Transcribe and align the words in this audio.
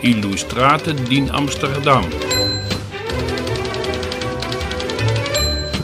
Ilustrate 0.00 0.94
din 1.08 1.28
Amsterdam. 1.32 2.04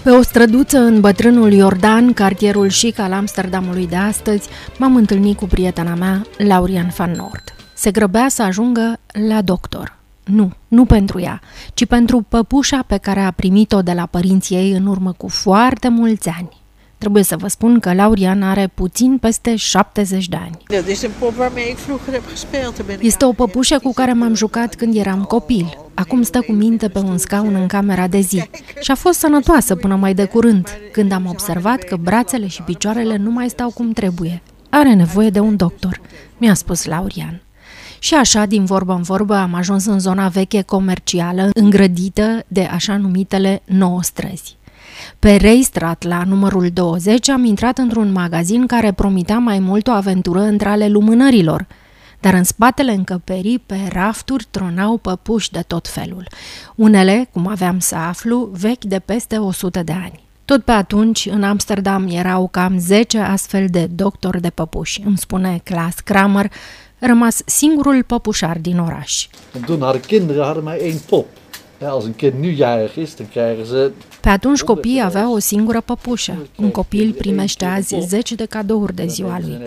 Pe 0.02 0.10
o 0.10 0.22
străduță 0.22 0.78
în 0.78 1.00
bătrânul 1.00 1.52
Iordan, 1.52 2.12
cartierul 2.12 2.68
chic 2.68 2.98
al 2.98 3.12
Amsterdamului 3.12 3.86
de 3.86 3.96
astăzi, 3.96 4.48
m-am 4.78 4.96
întâlnit 4.96 5.36
cu 5.36 5.46
prietena 5.46 5.94
mea, 5.94 6.22
Laurian 6.38 6.92
van 6.96 7.10
Noord. 7.10 7.54
Se 7.74 7.90
grăbea 7.90 8.28
să 8.28 8.42
ajungă 8.42 9.00
la 9.28 9.42
doctor. 9.42 9.96
Nu, 10.24 10.52
nu 10.68 10.84
pentru 10.84 11.20
ea, 11.20 11.40
ci 11.74 11.86
pentru 11.86 12.24
păpușa 12.28 12.84
pe 12.86 12.96
care 12.96 13.20
a 13.20 13.30
primit-o 13.30 13.82
de 13.82 13.92
la 13.92 14.06
părinții 14.06 14.56
ei 14.56 14.72
în 14.72 14.86
urmă 14.86 15.12
cu 15.12 15.28
foarte 15.28 15.88
mulți 15.88 16.28
ani. 16.28 16.63
Trebuie 17.04 17.24
să 17.24 17.36
vă 17.36 17.48
spun 17.48 17.80
că 17.80 17.92
Laurian 17.94 18.42
are 18.42 18.70
puțin 18.74 19.18
peste 19.18 19.56
70 19.56 20.28
de 20.28 20.36
ani. 20.36 20.84
Este 23.00 23.24
o 23.24 23.32
păpușă 23.32 23.78
cu 23.78 23.92
care 23.92 24.12
m-am 24.12 24.34
jucat 24.34 24.74
când 24.74 24.96
eram 24.96 25.22
copil. 25.24 25.78
Acum 25.94 26.22
stă 26.22 26.40
cu 26.40 26.52
minte 26.52 26.88
pe 26.88 26.98
un 26.98 27.18
scaun 27.18 27.54
în 27.54 27.66
camera 27.66 28.06
de 28.06 28.20
zi 28.20 28.48
și 28.80 28.90
a 28.90 28.94
fost 28.94 29.18
sănătoasă 29.18 29.74
până 29.74 29.94
mai 29.96 30.14
de 30.14 30.24
curând, 30.24 30.68
când 30.92 31.12
am 31.12 31.26
observat 31.26 31.82
că 31.82 31.96
brațele 31.96 32.46
și 32.46 32.62
picioarele 32.62 33.16
nu 33.16 33.30
mai 33.30 33.48
stau 33.48 33.70
cum 33.70 33.92
trebuie. 33.92 34.42
Are 34.68 34.94
nevoie 34.94 35.30
de 35.30 35.40
un 35.40 35.56
doctor, 35.56 36.00
mi-a 36.38 36.54
spus 36.54 36.84
Laurian. 36.84 37.42
Și 37.98 38.14
așa, 38.14 38.44
din 38.46 38.64
vorbă 38.64 38.92
în 38.92 39.02
vorbă, 39.02 39.34
am 39.34 39.54
ajuns 39.54 39.84
în 39.84 39.98
zona 39.98 40.28
veche 40.28 40.62
comercială, 40.62 41.50
îngrădită 41.54 42.44
de 42.48 42.62
așa 42.62 42.96
numitele 42.96 43.62
nouă 43.64 44.02
străzi. 44.02 44.56
Pe 45.18 45.36
Reistrat, 45.36 46.02
la 46.02 46.22
numărul 46.26 46.68
20, 46.72 47.28
am 47.28 47.44
intrat 47.44 47.78
într-un 47.78 48.12
magazin 48.12 48.66
care 48.66 48.92
promitea 48.92 49.38
mai 49.38 49.58
mult 49.58 49.86
o 49.86 49.90
aventură 49.90 50.40
între 50.40 50.68
ale 50.68 50.88
lumânărilor, 50.88 51.66
dar 52.20 52.34
în 52.34 52.44
spatele 52.44 52.92
încăperii, 52.92 53.58
pe 53.58 53.76
rafturi, 53.92 54.46
tronau 54.50 54.96
păpuși 54.96 55.50
de 55.50 55.64
tot 55.66 55.88
felul. 55.88 56.28
Unele, 56.74 57.28
cum 57.32 57.46
aveam 57.46 57.78
să 57.78 57.94
aflu, 57.94 58.50
vechi 58.52 58.84
de 58.84 58.98
peste 58.98 59.36
100 59.38 59.82
de 59.82 59.92
ani. 59.92 60.22
Tot 60.44 60.64
pe 60.64 60.72
atunci, 60.72 61.28
în 61.30 61.42
Amsterdam 61.42 62.08
erau 62.10 62.48
cam 62.48 62.78
10 62.78 63.18
astfel 63.18 63.66
de 63.70 63.86
doctori 63.86 64.40
de 64.40 64.50
păpuși, 64.50 65.02
îmi 65.04 65.18
spune 65.18 65.60
Klaas 65.64 65.94
Kramer, 65.94 66.50
rămas 66.98 67.40
singurul 67.46 68.02
păpușar 68.02 68.58
din 68.58 68.78
oraș. 68.78 69.26
toen 69.66 69.80
hadden 69.80 70.00
kinderen 70.00 70.44
hadden 70.44 70.62
maar 70.62 70.76
één 70.76 70.98
pop. 71.08 71.26
Ja, 71.84 71.90
als 71.90 72.04
een 72.04 72.14
kind 72.14 72.40
nu 72.40 72.50
jarig 72.50 72.96
is, 72.96 73.16
dan 73.16 73.28
krijgen 73.28 73.66
ze... 73.66 73.92
Pe 74.20 74.28
atunci 74.28 74.62
copiii 74.62 75.02
aveau 75.02 75.34
o 75.34 75.38
singură 75.38 75.80
păpușă. 75.80 76.46
Un 76.56 76.70
copil 76.70 77.12
primește 77.12 77.64
azi 77.64 77.96
10 78.00 78.34
de 78.34 78.44
cadouri 78.44 78.94
de 78.94 79.06
ziua 79.06 79.38
lui. 79.40 79.58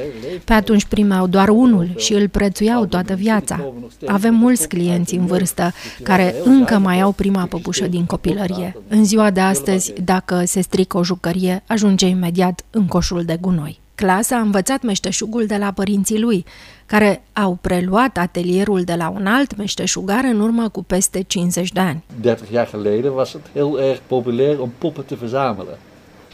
Pe 0.44 0.54
atunci 0.54 0.86
primeau 0.86 1.28
doar 1.28 1.50
unul 1.50 1.90
și 1.98 2.14
îl 2.14 2.28
prețuiau 2.28 2.86
toată 2.86 3.14
viața. 3.14 3.74
Avem 4.06 4.36
mulți 4.36 4.68
clienți 4.68 5.16
în 5.16 5.26
vârstă 5.26 5.74
care 6.04 6.36
încă 6.44 6.78
mai 6.78 7.02
au 7.02 7.12
prima 7.12 7.46
păpușă 7.46 7.88
din 7.88 8.06
copilărie. 8.06 8.76
În 8.88 9.06
ziua 9.06 9.31
de 9.31 9.40
astăzi, 9.40 9.94
dacă 10.04 10.44
se 10.46 10.62
strică 10.62 10.98
o 10.98 11.04
jucărie, 11.04 11.64
ajunge 11.68 12.08
imediat 12.08 12.66
în 12.70 12.86
coșul 12.86 13.24
de 13.24 13.38
gunoi. 13.42 13.80
Clasa 14.02 14.36
a 14.36 14.40
învățat 14.40 14.81
meșteșugul 14.81 15.45
de 15.45 15.58
la 15.58 15.72
părinții 15.72 16.20
lui, 16.20 16.45
care 16.86 17.23
au 17.34 17.58
preluat 17.62 18.17
atelierul 18.17 18.81
de 18.81 18.95
la 18.95 19.09
un 19.09 19.26
alt 19.26 19.56
meșteșugar 19.56 20.23
în 20.23 20.40
urmă 20.40 20.70
cu 20.70 20.84
peste 20.84 21.22
50 21.22 21.72
de 21.72 21.80
ani. 21.80 22.03
30 22.22 22.50
jaar 22.52 22.70
geleden 22.70 23.12
was 23.12 23.31
het 23.31 23.42
heel 23.53 23.80
erg 23.80 24.00
populair 24.08 24.59
om 24.59 24.72
poppen 24.78 25.03
te 25.03 25.16
verzamelen. 25.16 25.78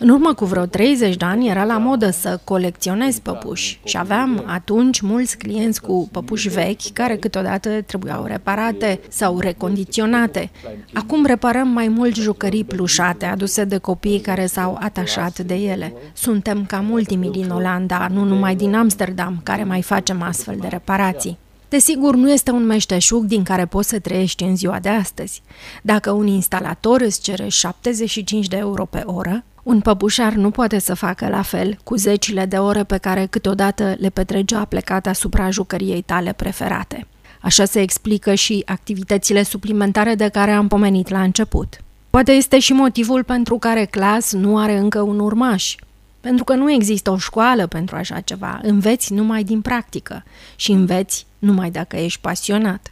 În 0.04 0.10
urmă 0.10 0.34
cu 0.34 0.46
vreo 0.46 0.66
30 0.66 1.16
de 1.16 1.26
ani 1.26 1.50
era 1.50 1.64
la 1.64 1.78
modă 1.78 2.10
să 2.10 2.40
colecționezi 2.44 3.22
păpuși 3.22 3.80
și 3.84 3.98
aveam 3.98 4.44
atunci 4.46 5.02
mulți 5.02 5.38
clienți 5.38 5.82
cu 5.82 6.10
păpuși 6.12 6.50
vechi 6.50 6.94
care 6.94 7.16
câteodată 7.16 7.82
trebuiau 7.82 8.26
reparate 8.26 9.00
sau 9.10 9.40
recondiționate. 9.40 10.52
Acum 10.94 11.26
reparăm 11.26 11.68
mai 11.68 11.88
mult 11.88 12.16
jucării 12.16 12.64
plușate 12.64 13.26
aduse 13.26 13.64
de 13.64 13.78
copii 13.78 14.20
care 14.20 14.46
s-au 14.46 14.78
atașat 14.82 15.40
de 15.40 15.54
ele. 15.54 15.94
Suntem 16.14 16.66
cam 16.66 16.90
ultimii 16.90 17.32
din 17.32 17.50
Olanda, 17.50 18.08
nu 18.12 18.24
numai 18.24 18.56
din 18.56 18.76
Amsterdam, 18.76 19.40
care 19.44 19.64
mai 19.64 19.82
facem 19.82 20.22
astfel 20.22 20.58
de 20.62 20.68
reparații. 20.68 21.38
Desigur, 21.70 22.16
nu 22.16 22.32
este 22.32 22.52
un 22.52 22.66
meșteșug 22.66 23.24
din 23.24 23.44
care 23.44 23.66
poți 23.66 23.90
să 23.90 24.00
trăiești 24.00 24.44
în 24.44 24.56
ziua 24.56 24.80
de 24.80 24.90
astăzi. 24.90 25.42
Dacă 25.82 26.12
un 26.12 26.28
instalator 26.28 27.02
îți 27.02 27.22
cere 27.22 27.48
75 27.48 28.48
de 28.48 28.58
euro 28.58 28.86
pe 28.86 29.04
oră, 29.06 29.44
un 29.64 29.80
păpușar 29.80 30.34
nu 30.34 30.52
poate 30.52 30.80
să 30.80 30.94
facă 30.94 31.28
la 31.28 31.42
fel 31.42 31.78
cu 31.84 31.96
zecile 31.96 32.46
de 32.46 32.58
ore 32.58 32.84
pe 32.84 32.98
care 32.98 33.26
câteodată 33.26 33.96
le 34.00 34.10
petregea 34.10 34.66
plecat 34.66 35.08
asupra 35.08 35.50
jucăriei 35.50 36.02
tale 36.02 36.34
preferate. 36.34 37.08
Așa 37.42 37.66
se 37.66 37.82
explică 37.82 38.34
și 38.34 38.64
activitățile 38.66 39.44
suplimentare 39.44 40.16
de 40.16 40.28
care 40.28 40.52
am 40.52 40.68
pomenit 40.68 41.10
la 41.10 41.22
început. 41.22 41.78
Poate 42.10 42.32
este 42.32 42.60
și 42.60 42.74
motivul 42.74 43.24
pentru 43.24 43.58
care 43.58 43.86
Clas 43.86 44.34
nu 44.34 44.58
are 44.58 44.78
încă 44.78 45.02
un 45.02 45.20
urmaș. 45.20 45.76
Pentru 46.20 46.44
că 46.44 46.54
nu 46.54 46.72
există 46.72 47.12
o 47.12 47.18
școală 47.18 47.68
pentru 47.68 47.96
așa 47.96 48.20
ceva, 48.20 48.60
înveți 48.64 49.14
numai 49.14 49.44
din 49.44 49.62
practică 49.62 50.24
și 50.56 50.72
înveți 50.72 51.26
numai 51.40 51.72
dacă 51.72 51.96
ești 51.96 52.22
pasionat. 52.22 52.92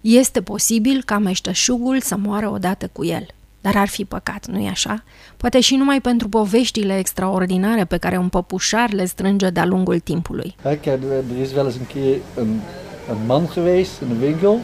Este 0.00 0.42
posibil 0.42 1.02
ca 1.04 1.18
meșteșugul 1.18 2.00
să 2.00 2.16
moară 2.16 2.48
odată 2.48 2.88
cu 2.92 3.04
el– 3.04 3.26
dar 3.60 3.76
ar 3.76 3.88
fi 3.88 4.04
păcat, 4.04 4.46
nu-i 4.46 4.68
așa? 4.68 5.04
Poate 5.36 5.60
și 5.60 5.76
numai 5.76 6.00
pentru 6.00 6.28
poveștile 6.28 6.98
extraordinare 6.98 7.84
pe 7.84 7.96
care 7.96 8.16
un 8.16 8.28
păpușar 8.28 8.92
le 8.92 9.04
strânge 9.04 9.50
de-a 9.50 9.64
lungul 9.64 9.98
timpului. 9.98 10.54
Er 10.64 10.78
is 11.40 11.52
wel 11.52 11.64
eens 11.64 11.74
een 11.74 11.86
keer 11.86 12.18
een, 12.34 12.60
een 13.10 13.26
man 13.26 13.48
geweest 13.52 14.00
in 14.00 14.08
de 14.08 14.26
winkel 14.26 14.58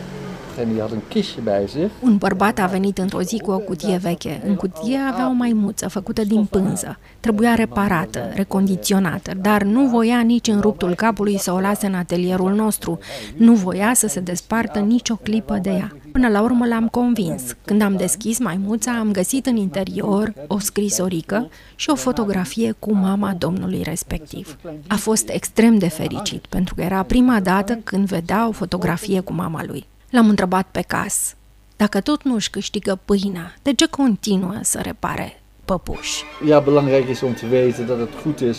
en 0.59 0.73
die 0.73 0.81
had 0.81 0.91
een 0.93 1.03
kistje 1.09 1.41
bij 1.41 1.67
zich. 1.69 1.91
Un 2.03 2.17
bărbat 2.17 2.59
a 2.59 2.67
venit 2.67 2.99
într-o 2.99 3.23
zi 3.23 3.39
cu 3.39 3.51
o 3.51 3.59
cutie 3.59 3.97
veche. 3.97 4.43
În 4.47 4.55
cutie 4.55 4.99
avea 5.13 5.29
o 5.29 5.33
maimuță 5.33 5.89
făcută 5.89 6.25
din 6.25 6.45
pânză. 6.45 6.99
Trebuia 7.21 7.55
reparată, 7.55 8.31
recondiționată, 8.35 9.33
dar 9.41 9.63
nu 9.63 9.87
voia 9.89 10.21
nici 10.21 10.49
în 10.49 10.61
ruptul 10.61 10.95
capului 10.95 11.39
să 11.39 11.53
o 11.53 11.61
lase 11.61 11.87
în 11.87 11.95
atelierul 11.95 12.55
nostru. 12.55 12.99
Nu 13.37 13.55
voia 13.55 13.95
să 13.95 14.07
se 14.07 14.21
despartă 14.21 14.79
nicio 14.79 15.15
clipă 15.15 15.59
de 15.63 15.71
ea. 15.71 15.97
Până 16.13 16.29
la 16.29 16.43
urmă 16.43 16.67
l-am 16.67 16.89
convins. 16.89 17.43
Când 17.65 17.83
am 17.83 17.97
deschis 17.97 18.39
maimuța, 18.39 18.99
am 18.99 19.11
găsit 19.13 19.47
în 19.47 19.57
interior 19.57 20.33
o 20.47 20.59
scrisorică 20.59 21.49
și 21.75 21.91
o 21.91 21.95
fotografie 21.95 22.75
cu 22.79 22.95
mama 22.95 23.35
domnului 23.39 23.83
respectiv. 23.83 24.57
A 24.87 24.95
fost 24.95 25.29
extrem 25.29 25.79
de 25.79 25.89
fericit, 25.89 26.47
pentru 26.47 26.75
că 26.75 26.81
era 26.83 27.03
prima 27.03 27.41
dată 27.41 27.75
când 27.85 28.07
vedea 28.07 28.49
o 28.49 28.53
fotografie 28.53 29.21
cu 29.21 29.33
mama 29.33 29.65
lui. 29.67 29.87
L-am 30.11 30.29
întrebat 30.29 30.67
pe 30.71 30.81
cas, 30.81 31.35
dacă 31.77 32.01
tot 32.01 32.23
nu 32.23 32.35
își 32.35 32.51
câștigă 32.51 32.99
pâinea, 33.05 33.55
de 33.63 33.73
ce 33.75 33.87
continuă 33.87 34.59
să 34.63 34.81
repare 34.83 35.43
păpuși? 35.65 36.25
Ja, 36.47 36.59
belangrijk 36.59 37.09
is 37.09 37.21
om 37.21 37.33
te 37.33 37.47
weten 37.51 37.87
dat 37.87 37.99
het 37.99 38.23
goed 38.23 38.41
is 38.41 38.59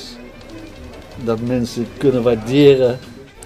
dat 1.24 1.40
mensen 1.48 1.86
kunnen 2.00 2.24
waarderen 2.24 2.98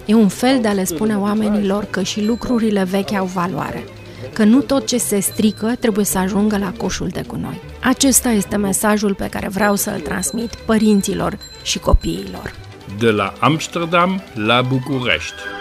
E 0.06 0.13
un 0.13 0.28
fel 0.28 0.62
de 0.62 0.67
a 0.67 0.73
le 0.73 0.84
spune 0.84 1.17
oamenilor 1.17 1.84
că 1.84 2.01
și 2.01 2.25
lucrurile 2.25 2.84
vechi 2.84 3.12
au 3.12 3.25
valoare, 3.25 3.84
că 4.33 4.44
nu 4.44 4.62
tot 4.62 4.88
ce 4.88 4.97
se 4.97 5.19
strică 5.19 5.75
trebuie 5.79 6.06
să 6.06 6.18
ajungă 6.18 6.57
la 6.57 6.73
coșul 6.78 7.07
de 7.07 7.23
gunoi. 7.28 7.62
Acesta 7.83 8.29
este 8.29 8.56
mesajul 8.56 9.13
pe 9.13 9.28
care 9.28 9.47
vreau 9.47 9.75
să-l 9.75 10.00
transmit 10.00 10.56
părinților 10.56 11.38
și 11.63 11.79
copiilor. 11.79 12.53
De 13.00 13.09
la 13.09 13.33
Amsterdam 13.39 14.22
la 14.33 14.62
București. 14.62 15.60